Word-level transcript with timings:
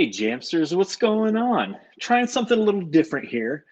Hey, 0.00 0.08
Jamsters, 0.08 0.74
what's 0.74 0.96
going 0.96 1.36
on? 1.36 1.76
Trying 2.00 2.26
something 2.26 2.58
a 2.58 2.62
little 2.62 2.80
different 2.80 3.28
here. 3.28 3.66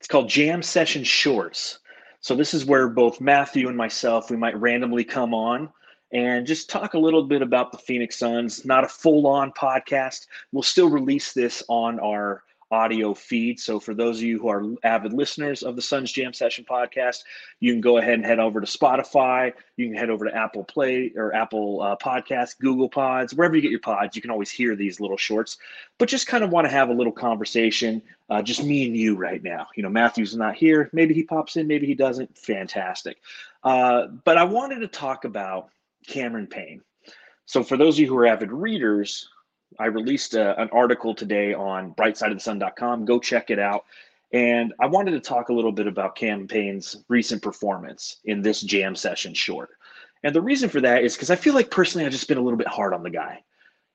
It's 0.00 0.08
called 0.08 0.28
Jam 0.28 0.60
Session 0.60 1.04
Shorts. 1.04 1.78
So, 2.20 2.34
this 2.34 2.52
is 2.52 2.64
where 2.64 2.88
both 2.88 3.20
Matthew 3.20 3.68
and 3.68 3.76
myself, 3.76 4.28
we 4.28 4.36
might 4.36 4.58
randomly 4.58 5.04
come 5.04 5.32
on 5.32 5.68
and 6.12 6.48
just 6.48 6.68
talk 6.68 6.94
a 6.94 6.98
little 6.98 7.22
bit 7.22 7.42
about 7.42 7.70
the 7.70 7.78
Phoenix 7.78 8.18
Suns. 8.18 8.64
Not 8.64 8.82
a 8.82 8.88
full 8.88 9.28
on 9.28 9.52
podcast. 9.52 10.26
We'll 10.50 10.64
still 10.64 10.90
release 10.90 11.32
this 11.32 11.62
on 11.68 12.00
our 12.00 12.42
audio 12.70 13.14
feed. 13.14 13.58
So 13.58 13.80
for 13.80 13.94
those 13.94 14.18
of 14.18 14.24
you 14.24 14.38
who 14.38 14.48
are 14.48 14.64
avid 14.82 15.12
listeners 15.12 15.62
of 15.62 15.76
the 15.76 15.82
Suns 15.82 16.12
Jam 16.12 16.32
Session 16.32 16.64
podcast, 16.68 17.24
you 17.60 17.72
can 17.72 17.80
go 17.80 17.98
ahead 17.98 18.14
and 18.14 18.24
head 18.24 18.38
over 18.38 18.60
to 18.60 18.66
Spotify. 18.66 19.52
You 19.76 19.86
can 19.86 19.96
head 19.96 20.10
over 20.10 20.26
to 20.26 20.34
Apple 20.34 20.64
Play 20.64 21.12
or 21.16 21.34
Apple 21.34 21.80
uh, 21.82 21.96
Podcast, 21.96 22.58
Google 22.58 22.88
Pods, 22.88 23.34
wherever 23.34 23.56
you 23.56 23.62
get 23.62 23.70
your 23.70 23.80
pods. 23.80 24.16
You 24.16 24.22
can 24.22 24.30
always 24.30 24.50
hear 24.50 24.76
these 24.76 25.00
little 25.00 25.16
shorts. 25.16 25.58
But 25.98 26.08
just 26.08 26.26
kind 26.26 26.44
of 26.44 26.50
want 26.50 26.66
to 26.66 26.70
have 26.70 26.90
a 26.90 26.94
little 26.94 27.12
conversation, 27.12 28.02
uh, 28.28 28.42
just 28.42 28.62
me 28.62 28.86
and 28.86 28.96
you 28.96 29.16
right 29.16 29.42
now. 29.42 29.68
You 29.74 29.82
know, 29.82 29.88
Matthew's 29.88 30.36
not 30.36 30.54
here. 30.54 30.90
Maybe 30.92 31.14
he 31.14 31.22
pops 31.22 31.56
in. 31.56 31.66
Maybe 31.66 31.86
he 31.86 31.94
doesn't. 31.94 32.36
Fantastic. 32.36 33.18
Uh, 33.64 34.06
but 34.24 34.36
I 34.36 34.44
wanted 34.44 34.80
to 34.80 34.88
talk 34.88 35.24
about 35.24 35.70
Cameron 36.06 36.46
Payne. 36.46 36.82
So 37.46 37.62
for 37.62 37.78
those 37.78 37.94
of 37.94 38.00
you 38.00 38.08
who 38.08 38.16
are 38.18 38.26
avid 38.26 38.52
readers, 38.52 39.30
I 39.78 39.86
released 39.86 40.34
a, 40.34 40.60
an 40.60 40.68
article 40.72 41.14
today 41.14 41.54
on 41.54 41.94
brightsideofthesun.com. 41.94 43.04
Go 43.04 43.18
check 43.18 43.50
it 43.50 43.58
out. 43.58 43.84
And 44.32 44.74
I 44.78 44.86
wanted 44.86 45.12
to 45.12 45.20
talk 45.20 45.48
a 45.48 45.52
little 45.52 45.72
bit 45.72 45.86
about 45.86 46.14
Cam 46.14 46.46
Payne's 46.46 46.96
recent 47.08 47.42
performance 47.42 48.18
in 48.24 48.42
this 48.42 48.60
jam 48.60 48.94
session 48.94 49.32
short. 49.32 49.70
And 50.22 50.34
the 50.34 50.42
reason 50.42 50.68
for 50.68 50.80
that 50.80 51.04
is 51.04 51.14
because 51.14 51.30
I 51.30 51.36
feel 51.36 51.54
like 51.54 51.70
personally 51.70 52.04
I've 52.04 52.12
just 52.12 52.28
been 52.28 52.38
a 52.38 52.42
little 52.42 52.58
bit 52.58 52.66
hard 52.66 52.92
on 52.92 53.02
the 53.02 53.10
guy. 53.10 53.42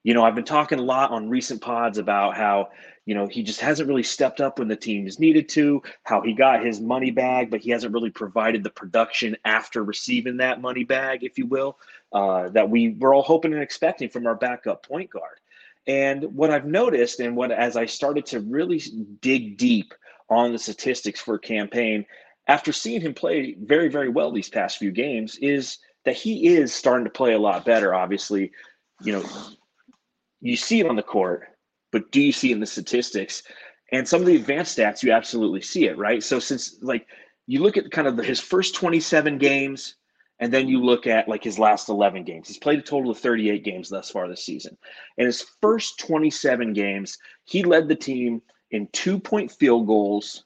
You 0.03 0.13
know, 0.13 0.23
I've 0.23 0.35
been 0.35 0.43
talking 0.43 0.79
a 0.79 0.83
lot 0.83 1.11
on 1.11 1.29
recent 1.29 1.61
pods 1.61 1.97
about 1.97 2.35
how, 2.35 2.69
you 3.05 3.15
know, 3.15 3.27
he 3.27 3.41
just 3.41 3.61
hasn't 3.61 3.87
really 3.87 4.03
stepped 4.03 4.41
up 4.41 4.59
when 4.59 4.67
the 4.67 4.75
team's 4.75 5.19
needed 5.19 5.47
to, 5.49 5.81
how 6.03 6.21
he 6.21 6.33
got 6.33 6.65
his 6.65 6.81
money 6.81 7.11
bag, 7.11 7.49
but 7.49 7.61
he 7.61 7.69
hasn't 7.69 7.93
really 7.93 8.09
provided 8.09 8.63
the 8.63 8.69
production 8.69 9.37
after 9.45 9.83
receiving 9.83 10.37
that 10.37 10.61
money 10.61 10.83
bag, 10.83 11.23
if 11.23 11.37
you 11.37 11.45
will, 11.45 11.77
uh, 12.11 12.49
that 12.49 12.69
we 12.69 12.95
were 12.99 13.13
all 13.13 13.21
hoping 13.21 13.53
and 13.53 13.61
expecting 13.61 14.09
from 14.09 14.27
our 14.27 14.35
backup 14.35 14.85
point 14.85 15.09
guard. 15.09 15.39
And 15.87 16.23
what 16.35 16.49
I've 16.49 16.65
noticed, 16.65 17.19
and 17.19 17.35
what 17.35 17.51
as 17.51 17.75
I 17.75 17.85
started 17.85 18.25
to 18.27 18.39
really 18.39 18.81
dig 19.21 19.57
deep 19.57 19.93
on 20.29 20.51
the 20.51 20.59
statistics 20.59 21.19
for 21.19 21.37
Cam 21.37 21.67
Payne, 21.67 22.05
after 22.47 22.71
seeing 22.71 23.01
him 23.01 23.13
play 23.13 23.55
very, 23.61 23.89
very 23.89 24.09
well 24.09 24.31
these 24.31 24.49
past 24.49 24.77
few 24.77 24.91
games, 24.91 25.37
is 25.37 25.79
that 26.05 26.15
he 26.15 26.55
is 26.55 26.73
starting 26.73 27.05
to 27.05 27.11
play 27.11 27.33
a 27.33 27.39
lot 27.39 27.65
better. 27.65 27.93
Obviously, 27.93 28.51
you 29.01 29.13
know, 29.13 29.25
you 30.41 30.55
see 30.55 30.79
it 30.79 30.87
on 30.87 30.95
the 30.95 31.03
court, 31.03 31.47
but 31.91 32.11
do 32.11 32.21
you 32.21 32.31
see 32.31 32.51
it 32.51 32.55
in 32.55 32.59
the 32.59 32.65
statistics? 32.65 33.43
And 33.91 34.07
some 34.07 34.21
of 34.21 34.27
the 34.27 34.35
advanced 34.35 34.77
stats, 34.77 35.03
you 35.03 35.11
absolutely 35.11 35.61
see 35.61 35.85
it, 35.85 35.97
right? 35.97 36.23
So 36.23 36.39
since 36.39 36.77
like 36.81 37.07
you 37.47 37.61
look 37.61 37.77
at 37.77 37.91
kind 37.91 38.07
of 38.07 38.17
his 38.17 38.39
first 38.39 38.75
27 38.75 39.37
games, 39.37 39.95
and 40.43 40.53
then 40.53 40.67
you 40.67 40.83
look 40.83 41.07
at 41.07 41.29
like 41.29 41.41
his 41.41 41.57
last 41.57 41.87
11 41.87 42.25
games. 42.25 42.49
He's 42.49 42.57
played 42.57 42.79
a 42.79 42.81
total 42.81 43.09
of 43.09 43.17
38 43.17 43.63
games 43.63 43.87
thus 43.87 44.09
far 44.09 44.27
this 44.27 44.43
season. 44.43 44.75
In 45.17 45.25
his 45.25 45.45
first 45.61 45.97
27 45.99 46.73
games, 46.73 47.17
he 47.45 47.63
led 47.63 47.87
the 47.87 47.95
team 47.95 48.41
in 48.71 48.89
two 48.91 49.17
point 49.17 49.53
field 49.53 49.87
goals 49.87 50.43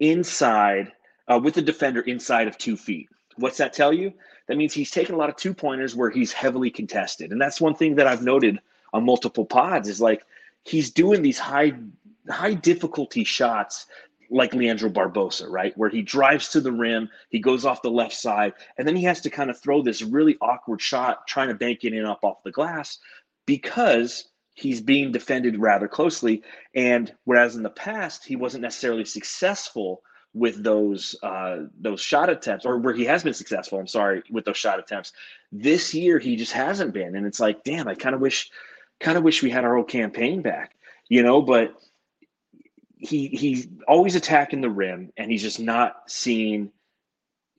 inside 0.00 0.90
uh, 1.28 1.38
with 1.40 1.54
the 1.54 1.62
defender 1.62 2.00
inside 2.00 2.48
of 2.48 2.58
two 2.58 2.76
feet. 2.76 3.08
What's 3.36 3.58
that 3.58 3.72
tell 3.72 3.92
you? 3.92 4.12
That 4.48 4.56
means 4.56 4.72
he's 4.72 4.90
taken 4.90 5.14
a 5.14 5.18
lot 5.18 5.28
of 5.28 5.36
two 5.36 5.54
pointers 5.54 5.94
where 5.94 6.10
he's 6.10 6.32
heavily 6.32 6.68
contested. 6.68 7.30
And 7.30 7.40
that's 7.40 7.60
one 7.60 7.76
thing 7.76 7.94
that 7.94 8.08
I've 8.08 8.24
noted 8.24 8.58
on 8.92 9.06
multiple 9.06 9.46
pods 9.46 9.88
is 9.88 10.00
like 10.00 10.24
he's 10.64 10.90
doing 10.90 11.22
these 11.22 11.38
high 11.38 11.72
high 12.28 12.54
difficulty 12.54 13.22
shots 13.22 13.86
like 14.30 14.54
Leandro 14.54 14.90
Barbosa, 14.90 15.48
right? 15.48 15.76
Where 15.76 15.90
he 15.90 16.02
drives 16.02 16.48
to 16.50 16.60
the 16.60 16.72
rim, 16.72 17.08
he 17.30 17.38
goes 17.38 17.64
off 17.64 17.82
the 17.82 17.90
left 17.90 18.14
side, 18.14 18.52
and 18.78 18.86
then 18.86 18.96
he 18.96 19.04
has 19.04 19.20
to 19.22 19.30
kind 19.30 19.50
of 19.50 19.60
throw 19.60 19.82
this 19.82 20.02
really 20.02 20.36
awkward 20.40 20.80
shot 20.80 21.26
trying 21.26 21.48
to 21.48 21.54
bank 21.54 21.84
it 21.84 21.92
in 21.92 22.04
up 22.04 22.20
off 22.22 22.42
the 22.44 22.50
glass 22.50 22.98
because 23.46 24.28
he's 24.54 24.80
being 24.80 25.12
defended 25.12 25.58
rather 25.58 25.86
closely. 25.86 26.42
And 26.74 27.14
whereas 27.24 27.56
in 27.56 27.62
the 27.62 27.70
past 27.70 28.24
he 28.24 28.36
wasn't 28.36 28.62
necessarily 28.62 29.04
successful 29.04 30.02
with 30.34 30.62
those 30.62 31.16
uh, 31.22 31.60
those 31.80 32.00
shot 32.00 32.28
attempts, 32.28 32.66
or 32.66 32.76
where 32.78 32.94
he 32.94 33.04
has 33.04 33.22
been 33.22 33.32
successful, 33.32 33.78
I'm 33.78 33.86
sorry, 33.86 34.22
with 34.30 34.44
those 34.44 34.58
shot 34.58 34.78
attempts. 34.78 35.12
This 35.50 35.94
year 35.94 36.18
he 36.18 36.36
just 36.36 36.52
hasn't 36.52 36.92
been, 36.92 37.16
and 37.16 37.26
it's 37.26 37.40
like, 37.40 37.64
damn, 37.64 37.88
I 37.88 37.94
kind 37.94 38.14
of 38.14 38.20
wish, 38.20 38.50
kind 39.00 39.16
of 39.16 39.24
wish 39.24 39.42
we 39.42 39.50
had 39.50 39.64
our 39.64 39.76
old 39.76 39.88
Cam 39.88 40.10
Payne 40.10 40.42
back, 40.42 40.76
you 41.08 41.22
know. 41.22 41.40
But 41.40 41.74
he 42.96 43.28
he's 43.28 43.68
always 43.86 44.14
attacking 44.14 44.60
the 44.60 44.70
rim 44.70 45.12
and 45.16 45.30
he's 45.30 45.42
just 45.42 45.60
not 45.60 46.02
seeing 46.06 46.70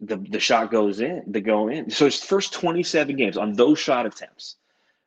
the 0.02 0.18
the 0.30 0.40
shot 0.40 0.72
goes 0.72 1.00
in 1.00 1.24
the 1.28 1.42
go 1.42 1.70
in. 1.70 1.90
So 1.90 2.06
his 2.06 2.22
first 2.22 2.54
27 2.54 3.16
games 3.16 3.38
on 3.38 3.54
those 3.54 3.80
shot 3.80 4.06
attempts 4.06 4.56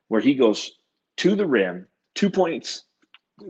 where 0.09 0.21
he 0.21 0.35
goes 0.35 0.73
to 1.19 1.35
the 1.35 1.47
rim 1.47 1.87
two 2.15 2.31
points 2.31 2.85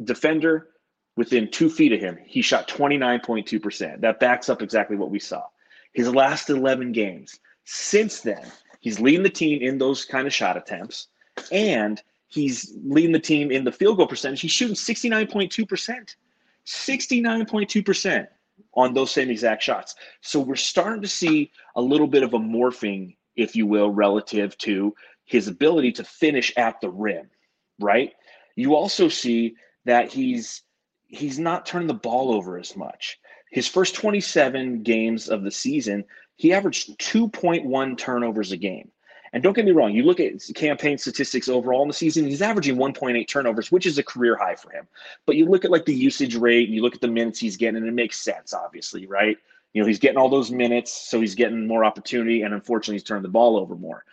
defender 0.05 0.69
within 1.17 1.51
two 1.51 1.69
feet 1.69 1.93
of 1.93 2.01
him 2.01 2.19
he 2.25 2.41
shot 2.41 2.69
29.2% 2.69 4.01
that 4.01 4.21
backs 4.21 4.49
up 4.49 4.63
exactly 4.63 4.97
what 4.97 5.11
we 5.11 5.19
saw. 5.19 5.43
His 5.93 6.09
last 6.09 6.51
11 6.51 6.93
games 6.93 7.41
since 7.65 8.21
then 8.21 8.45
he's 8.81 9.01
leading 9.01 9.23
the 9.23 9.31
team 9.31 9.61
in 9.61 9.77
those 9.77 10.05
kind 10.05 10.27
of 10.27 10.33
shot 10.33 10.57
attempts 10.57 11.09
and 11.53 12.03
he's 12.29 12.73
leading 12.85 13.13
the 13.13 13.19
team 13.19 13.51
in 13.51 13.65
the 13.65 13.73
field 13.73 13.99
goal 13.99 14.07
percentage. 14.07 14.41
He's 14.41 14.51
shooting 14.51 14.77
69.2% 14.77 16.15
69.2% 16.71 18.27
on 18.75 18.95
those 18.95 19.11
same 19.11 19.31
exact 19.31 19.63
shots. 19.63 19.95
So 20.21 20.41
we're 20.41 20.57
starting 20.57 21.03
to 21.03 21.09
see 21.09 21.51
a 21.77 21.83
little 21.83 22.07
bit 22.07 22.23
of 22.23 22.35
a 22.35 22.39
morphing, 22.39 23.17
if 23.37 23.57
you 23.57 23.67
will, 23.67 23.91
relative 23.91 24.57
to 24.59 24.95
his 25.25 25.49
ability 25.49 25.93
to 25.93 26.05
finish 26.05 26.53
at 26.57 26.81
the 26.81 26.91
rim, 26.91 27.31
right? 27.81 28.13
You 28.57 28.75
also 28.75 29.09
see 29.09 29.55
that 29.85 30.13
he's 30.13 30.63
he's 31.07 31.39
not 31.39 31.67
turning 31.67 31.89
the 31.89 31.95
ball 31.95 32.33
over 32.33 32.59
as 32.59 32.77
much. 32.77 33.19
His 33.51 33.67
first 33.67 33.97
27 33.97 34.83
games 34.85 35.29
of 35.29 35.43
the 35.43 35.51
season, 35.51 36.05
he 36.37 36.53
averaged 36.53 36.99
2.1 37.01 37.99
turnovers 37.99 38.53
a 38.53 38.57
game. 38.57 38.93
And 39.33 39.43
don't 39.43 39.55
get 39.55 39.65
me 39.65 39.71
wrong, 39.71 39.93
you 39.93 40.03
look 40.03 40.19
at 40.19 40.43
Cam 40.55 40.77
Payne 40.77 40.99
statistics 40.99 41.49
overall 41.49 41.83
in 41.83 41.89
the 41.89 41.95
season, 41.95 42.27
he's 42.27 42.43
averaging 42.43 42.77
1.8 42.77 43.29
turnovers, 43.29 43.71
which 43.71 43.87
is 43.87 43.97
a 43.97 44.03
career 44.03 44.37
high 44.37 44.57
for 44.57 44.73
him. 44.73 44.89
But 45.25 45.37
you 45.37 45.47
look 45.47 45.65
at 45.65 45.71
like 45.71 45.85
the 45.85 45.95
usage 45.95 46.35
rate 46.35 46.67
and 46.67 46.75
you 46.75 46.83
look 46.83 46.95
at 46.95 47.01
the 47.01 47.09
minutes 47.09 47.39
he's 47.39 47.57
getting, 47.57 47.77
and 47.77 47.87
it 47.87 47.95
makes 47.95 48.21
sense, 48.21 48.53
obviously, 48.53 49.07
right? 49.07 49.37
You 49.73 49.83
know, 49.83 49.87
he's 49.87 50.01
getting 50.01 50.17
all 50.19 50.29
those 50.29 50.51
minutes, 50.51 50.93
so 50.93 51.21
he's 51.21 51.37
getting 51.37 51.67
more 51.67 51.85
opportunity, 51.85 52.43
and 52.43 52.53
unfortunately, 52.53 52.97
he's 52.97 53.05
turning 53.05 53.23
the 53.23 53.29
ball 53.29 53.57
over 53.57 53.77
more. 53.77 54.05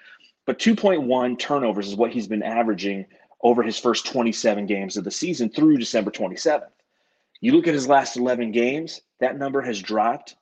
But 0.46 0.60
2.1 0.60 1.40
turnovers 1.40 1.88
is 1.88 1.96
what 1.96 2.12
he's 2.12 2.28
been 2.28 2.44
averaging 2.44 3.06
over 3.42 3.64
his 3.64 3.80
first 3.80 4.06
27 4.06 4.68
games 4.68 4.98
of 4.98 5.04
the 5.04 5.12
season 5.12 5.50
through 5.50 5.78
December 5.78 6.12
27th. 6.12 6.70
You 7.42 7.54
look 7.54 7.68
at 7.68 7.74
his 7.74 7.88
last 7.88 8.18
11 8.18 8.52
games, 8.52 9.02
that 9.20 9.38
number 9.38 9.62
has 9.62 9.82
dropped 9.82 10.36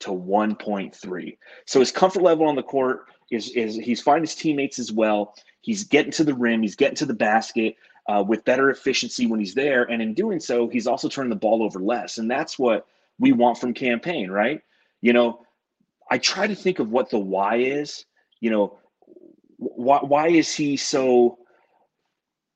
to 0.00 0.10
1.3. 0.10 1.38
So 1.66 1.80
his 1.80 1.90
comfort 1.90 2.22
level 2.22 2.46
on 2.46 2.56
the 2.56 2.62
court 2.62 3.06
is 3.30 3.50
is 3.50 3.76
he's 3.76 4.00
finding 4.00 4.24
his 4.24 4.34
teammates 4.34 4.78
as 4.78 4.92
well. 4.92 5.34
He's 5.60 5.84
getting 5.84 6.12
to 6.12 6.24
the 6.24 6.34
rim. 6.34 6.62
He's 6.62 6.76
getting 6.76 6.96
to 6.96 7.06
the 7.06 7.14
basket 7.14 7.76
uh, 8.08 8.24
with 8.26 8.44
better 8.44 8.70
efficiency 8.70 9.26
when 9.26 9.40
he's 9.40 9.54
there, 9.54 9.84
and 9.84 10.00
in 10.00 10.14
doing 10.14 10.40
so, 10.40 10.68
he's 10.68 10.86
also 10.86 11.08
turning 11.08 11.30
the 11.30 11.36
ball 11.36 11.62
over 11.62 11.80
less. 11.80 12.18
And 12.18 12.30
that's 12.30 12.58
what 12.58 12.86
we 13.18 13.32
want 13.32 13.58
from 13.58 13.74
Cam 13.74 14.00
Payne, 14.00 14.30
right? 14.30 14.62
You 15.00 15.12
know, 15.12 15.44
I 16.10 16.18
try 16.18 16.46
to 16.46 16.54
think 16.54 16.78
of 16.78 16.90
what 16.90 17.10
the 17.10 17.18
why 17.18 17.56
is. 17.56 18.04
You 18.40 18.50
know, 18.50 18.78
why 19.56 19.98
why 19.98 20.28
is 20.28 20.54
he 20.54 20.76
so? 20.76 21.38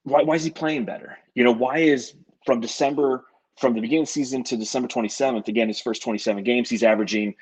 Why 0.05 0.23
why 0.23 0.35
is 0.35 0.45
he 0.45 0.51
playing 0.51 0.85
better? 0.85 1.19
You 1.35 1.45
know, 1.45 1.53
why 1.53 1.79
is 1.79 2.15
from 2.45 2.61
December 2.61 3.25
from 3.59 3.75
the 3.75 3.81
beginning 3.81 4.03
of 4.03 4.09
the 4.09 4.13
season 4.13 4.43
to 4.45 4.57
December 4.57 4.89
27th, 4.89 5.49
again, 5.49 5.69
his 5.69 5.81
first 5.81 6.03
27 6.03 6.43
games, 6.43 6.71
he's 6.71 6.83
averaging 6.83 7.35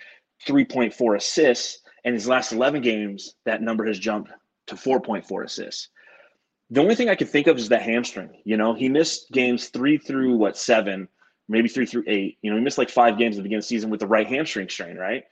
3.4 0.46 1.16
assists. 1.16 1.79
And 2.04 2.14
his 2.14 2.28
last 2.28 2.52
11 2.52 2.82
games, 2.82 3.34
that 3.44 3.62
number 3.62 3.86
has 3.86 3.98
jumped 3.98 4.30
to 4.68 4.74
4.4 4.74 5.44
assists. 5.44 5.88
The 6.70 6.80
only 6.80 6.94
thing 6.94 7.08
I 7.08 7.16
can 7.16 7.26
think 7.26 7.46
of 7.46 7.58
is 7.58 7.68
the 7.68 7.78
hamstring. 7.78 8.42
You 8.44 8.56
know, 8.56 8.74
he 8.74 8.88
missed 8.88 9.30
games 9.32 9.68
three 9.68 9.98
through 9.98 10.36
what, 10.36 10.56
seven, 10.56 11.08
maybe 11.48 11.68
three 11.68 11.86
through 11.86 12.04
eight. 12.06 12.38
You 12.42 12.50
know, 12.50 12.56
he 12.56 12.62
missed 12.62 12.78
like 12.78 12.90
five 12.90 13.18
games 13.18 13.36
at 13.36 13.38
the 13.38 13.42
beginning 13.42 13.58
of 13.58 13.64
the 13.64 13.68
season 13.68 13.90
with 13.90 14.00
the 14.00 14.06
right 14.06 14.26
hamstring 14.26 14.68
strain, 14.68 14.96
right? 14.96 15.24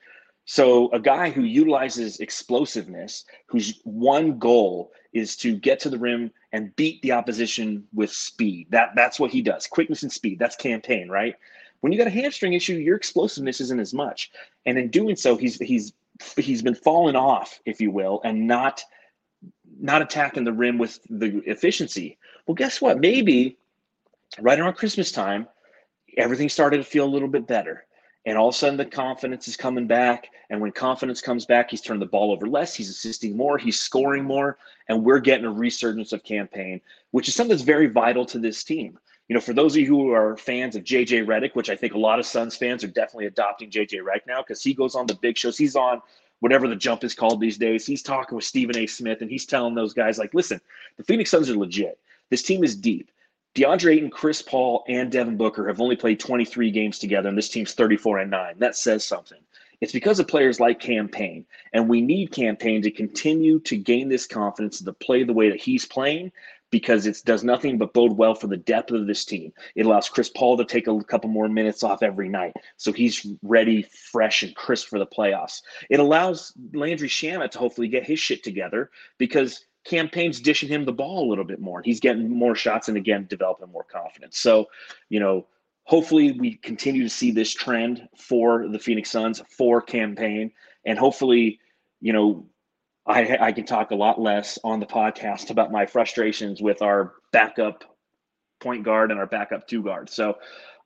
So 0.47 0.91
a 0.93 0.99
guy 0.99 1.31
who 1.31 1.43
utilizes 1.43 2.21
explosiveness, 2.21 3.25
whose 3.49 3.81
one 3.85 4.39
goal 4.39 4.93
is 5.13 5.37
to 5.37 5.55
get 5.55 5.79
to 5.81 5.91
the 5.91 5.99
rim 5.99 6.33
and 6.53 6.75
beat 6.75 7.03
the 7.03 7.13
opposition 7.13 7.87
with 7.93 8.11
speed. 8.11 8.67
That 8.71 8.91
that's 8.97 9.21
what 9.21 9.31
he 9.31 9.43
does. 9.43 9.67
Quickness 9.67 10.03
and 10.03 10.13
speed. 10.13 10.39
That's 10.39 10.57
Cam 10.57 10.81
Payne, 10.81 11.11
right? 11.11 11.35
When 11.81 11.93
you 11.93 11.99
got 11.99 12.07
a 12.07 12.11
hamstring 12.11 12.55
issue, 12.55 12.75
your 12.75 12.97
explosiveness 12.97 13.61
isn't 13.61 13.79
as 13.79 13.95
much. 13.95 14.31
And 14.67 14.79
in 14.79 14.89
doing 14.89 15.17
so, 15.17 15.37
he's 15.37 15.59
he's 15.59 15.93
he's 16.37 16.63
been 16.63 16.75
falling 16.75 17.17
off, 17.17 17.61
if 17.65 17.81
you 17.81 17.91
will, 17.91 18.21
and 18.25 18.47
not 18.47 18.83
not 19.81 20.03
attacking 20.03 20.45
the 20.45 20.53
rim 20.53 20.79
with 20.79 20.99
the 21.09 21.43
efficiency. 21.47 22.19
Well, 22.47 22.55
guess 22.55 22.81
what? 22.81 22.99
Maybe 22.99 23.57
right 24.41 24.59
around 24.59 24.75
Christmas 24.75 25.13
time, 25.13 25.47
everything 26.17 26.49
started 26.49 26.79
to 26.79 26.85
feel 26.85 27.05
a 27.05 27.07
little 27.07 27.29
bit 27.29 27.47
better. 27.47 27.85
And 28.27 28.37
all 28.37 28.49
of 28.49 28.55
a 28.55 28.59
sudden, 28.59 28.77
the 28.77 28.85
confidence 28.85 29.47
is 29.49 29.57
coming 29.57 29.87
back. 29.87 30.29
And 30.51 30.61
when 30.61 30.73
confidence 30.73 31.21
comes 31.21 31.47
back, 31.47 31.71
he's 31.71 31.81
turning 31.81 32.01
the 32.01 32.07
ball 32.07 32.33
over 32.33 32.47
less, 32.47 32.75
he's 32.75 32.91
assisting 32.91 33.37
more, 33.37 33.59
he's 33.59 33.79
scoring 33.79 34.25
more, 34.25 34.59
and 34.89 35.05
we're 35.05 35.21
getting 35.21 35.45
a 35.45 35.53
resurgence 35.53 36.13
of 36.13 36.25
Cam 36.25 36.49
Payne, 36.49 36.81
which 37.13 37.29
is 37.29 37.35
something 37.35 37.51
that's 37.51 37.63
very 37.63 37.87
vital 37.87 38.25
to 38.27 38.39
this 38.39 38.65
team. 38.65 38.99
You 39.29 39.35
know, 39.35 39.41
for 39.41 39.53
those 39.53 39.75
of 39.75 39.81
you 39.81 39.87
who 39.87 40.13
are 40.13 40.37
fans 40.39 40.75
of 40.75 40.85
JJ 40.85 41.27
Redick, 41.27 41.55
which 41.55 41.69
I 41.69 41.77
think 41.77 41.93
a 41.93 41.99
lot 41.99 42.19
of 42.19 42.25
Suns 42.25 42.57
fans 42.57 42.83
are 42.83 42.89
definitely 42.89 43.27
adopting 43.27 43.71
JJ 43.71 44.01
Redick 44.01 44.27
now 44.27 44.41
because 44.41 44.63
he 44.63 44.73
goes 44.73 44.95
on 44.95 45.07
the 45.07 45.15
big 45.15 45.37
shows. 45.37 45.59
He's 45.59 45.77
on 45.77 46.01
whatever 46.41 46.67
the 46.67 46.77
jump 46.77 47.05
is 47.05 47.15
called 47.15 47.41
these 47.41 47.59
days. 47.59 47.85
He's 47.85 48.03
talking 48.03 48.37
with 48.37 48.45
Stephen 48.45 48.79
A. 48.79 48.87
Smith 48.87 49.21
and 49.21 49.31
he's 49.31 49.45
telling 49.45 49.75
those 49.75 49.93
guys, 49.93 50.19
like, 50.19 50.33
listen, 50.33 50.61
the 50.97 51.05
Phoenix 51.05 51.31
Suns 51.31 51.51
are 51.51 51.57
legit. 51.57 51.99
This 52.31 52.43
team 52.43 52.65
is 52.65 52.75
deep. 52.75 53.11
DeAndre 53.55 53.97
Ayton, 53.97 54.11
Chris 54.11 54.41
Paul, 54.41 54.85
and 54.89 55.11
Devin 55.11 55.37
Booker 55.37 55.67
have 55.67 55.81
only 55.81 55.97
played 55.97 56.21
23 56.21 56.71
games 56.71 56.99
together, 56.99 57.29
and 57.29 57.37
this 57.37 57.49
team's 57.49 57.75
34 57.75 58.19
and 58.19 58.31
9. 58.31 58.55
That 58.59 58.77
says 58.77 59.05
something. 59.05 59.39
It's 59.81 59.93
because 59.93 60.19
of 60.19 60.29
players 60.29 60.61
like 60.61 60.81
Cam 60.81 61.09
Payne, 61.09 61.45
and 61.73 61.89
we 61.89 62.01
need 62.01 62.33
Cam 62.33 62.57
Payne 62.57 62.83
to 62.83 62.91
continue 62.91 63.59
to 63.61 63.77
gain 63.77 64.09
this 64.09 64.27
confidence 64.27 64.81
to 64.81 64.93
play 64.93 65.23
the 65.23 65.33
way 65.33 65.51
that 65.51 65.61
he's 65.61 65.87
playing 65.87 66.33
because 66.71 67.07
it 67.07 67.21
does 67.25 67.45
nothing 67.45 67.79
but 67.79 67.95
bode 67.95 68.13
well 68.13 68.35
for 68.35 68.47
the 68.47 68.57
depth 68.57 68.91
of 68.91 69.07
this 69.07 69.25
team. 69.25 69.53
It 69.75 69.87
allows 69.87 70.09
Chris 70.09 70.29
Paul 70.29 70.57
to 70.59 70.65
take 70.65 70.87
a 70.87 71.03
couple 71.05 71.31
more 71.31 71.49
minutes 71.49 71.83
off 71.83 72.03
every 72.03 72.29
night, 72.29 72.55
so 72.77 72.93
he's 72.93 73.27
ready, 73.43 73.87
fresh, 74.13 74.43
and 74.43 74.55
crisp 74.55 74.89
for 74.89 74.99
the 74.99 75.07
playoffs. 75.07 75.63
It 75.91 76.01
allows 76.01 76.53
Landry 76.75 77.09
Shamet 77.09 77.51
to 77.53 77.59
hopefully 77.59 77.89
get 77.89 78.07
his 78.07 78.21
shit 78.21 78.43
together 78.45 78.91
because 79.19 79.65
Cam 79.85 80.09
Payne's 80.09 80.41
dishing 80.41 80.69
him 80.69 80.85
the 80.85 80.93
ball 80.93 81.27
a 81.27 81.29
little 81.29 81.45
bit 81.45 81.61
more. 81.61 81.81
He's 81.83 82.01
getting 82.01 82.29
more 82.29 82.55
shots 82.55 82.89
and 82.89 82.97
again 82.97 83.27
developing 83.29 83.73
more 83.73 83.85
confidence. 83.85 84.39
So, 84.39 84.67
you 85.09 85.21
know, 85.21 85.47
hopefully 85.85 86.33
we 86.33 86.57
continue 86.57 87.03
to 87.03 87.09
see 87.09 87.31
this 87.31 87.55
trend 87.55 88.07
for 88.17 88.69
the 88.69 88.79
Phoenix 88.79 89.11
Suns 89.11 89.43
for 89.49 89.81
Cam 89.81 90.15
Payne, 90.15 90.53
and 90.85 90.99
hopefully, 90.99 91.61
you 92.01 92.13
know, 92.13 92.47
I, 93.09 93.39
I 93.41 93.53
can 93.53 93.65
talk 93.65 93.91
a 93.91 93.95
lot 93.95 94.21
less 94.21 94.59
on 94.63 94.81
the 94.81 94.87
podcast 94.87 95.51
about 95.51 95.73
my 95.73 95.87
frustrations 95.87 96.61
with 96.61 96.83
our 96.83 97.15
backup 97.33 97.85
point 98.61 98.85
guard 98.85 99.11
and 99.11 99.19
our 99.19 99.27
backup 99.27 99.67
two 99.67 99.83
guard. 99.83 100.11
So, 100.11 100.39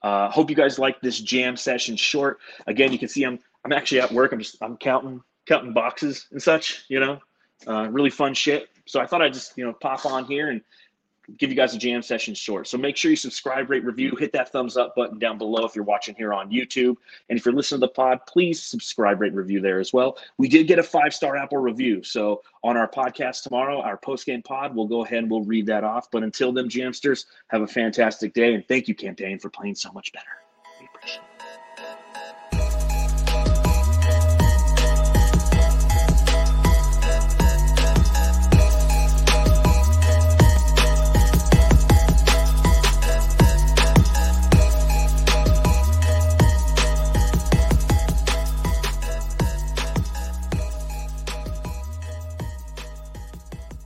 uh, 0.03 0.31
hope 0.31 0.49
you 0.49 0.57
guys 0.57 0.79
like 0.79 1.01
this 1.01 1.21
jam 1.21 1.57
session 1.57 1.97
short. 1.97 2.39
Again, 2.67 2.93
you 2.93 2.99
can 2.99 3.09
see 3.09 3.25
I'm 3.25 3.39
I'm 3.65 3.73
actually 3.73 4.01
at 4.01 4.13
work. 4.13 4.33
I'm 4.33 4.39
just 4.39 4.57
I'm 4.63 4.77
counting 4.77 5.21
counting 5.47 5.73
boxes 5.73 6.27
and 6.31 6.41
such. 6.41 6.85
You 6.89 7.01
know, 7.01 7.19
uh, 7.67 7.89
really 7.91 8.11
fun 8.11 8.35
shit. 8.35 8.69
So 8.87 9.01
I 9.01 9.07
thought 9.07 9.23
I'd 9.23 9.33
just 9.33 9.57
you 9.57 9.65
know 9.65 9.73
pop 9.73 10.07
on 10.07 10.25
here 10.25 10.51
and 10.51 10.61
give 11.39 11.51
you 11.51 11.57
guys 11.57 11.75
a 11.75 11.79
jam 11.79 12.03
session 12.03 12.35
short. 12.35 12.69
So 12.69 12.77
make 12.77 12.97
sure 12.97 13.11
you 13.11 13.17
subscribe, 13.17 13.71
rate, 13.71 13.85
review, 13.85 14.15
hit 14.19 14.33
that 14.33 14.51
thumbs 14.51 14.77
up 14.77 14.95
button 14.95 15.19
down 15.19 15.39
below 15.39 15.65
if 15.65 15.75
you're 15.75 15.85
watching 15.85 16.15
here 16.15 16.33
on 16.33 16.51
YouTube. 16.51 16.97
And 17.29 17.39
if 17.39 17.45
you're 17.45 17.55
listening 17.55 17.81
to 17.81 17.87
the 17.87 17.93
pod, 17.93 18.21
please 18.27 18.63
subscribe, 18.63 19.21
rate, 19.21 19.35
review 19.35 19.61
there 19.61 19.81
as 19.81 19.93
well. 19.93 20.19
We 20.39 20.49
did 20.49 20.67
get 20.67 20.79
a 20.79 20.83
five 20.83 21.15
star 21.15 21.37
Apple 21.37 21.59
review. 21.59 22.03
So 22.03 22.43
on 22.63 22.77
our 22.77 22.89
podcast 22.89 23.43
tomorrow, 23.43 23.81
our 23.81 23.97
post 23.97 24.27
game 24.27 24.43
pod, 24.43 24.75
we'll 24.75 24.87
go 24.87 25.05
ahead 25.05 25.19
and 25.19 25.31
we'll 25.31 25.45
read 25.45 25.67
that 25.67 25.85
off. 25.85 26.11
But 26.11 26.23
until 26.23 26.53
then, 26.53 26.69
Jamsters, 26.69 27.27
have 27.49 27.63
a 27.63 27.69
fantastic 27.69 28.35
day. 28.35 28.55
And 28.55 28.67
thank 28.67 28.89
you, 28.89 28.95
Cam 28.95 29.15
Payne, 29.15 29.39
for 29.39 29.51
playing 29.51 29.77
so 29.77 29.93
much 29.93 30.13
better. 30.13 30.27
We 30.81 30.89
appreciate 30.95 31.23
it. 31.39 31.52